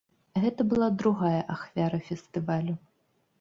Гэта 0.45 0.61
была 0.71 0.87
другая 1.01 1.41
ахвяра 1.57 1.99
фестывалю. 2.09 2.75